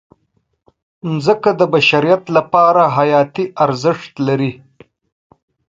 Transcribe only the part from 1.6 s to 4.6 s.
بشریت لپاره حیاتي ارزښت لري.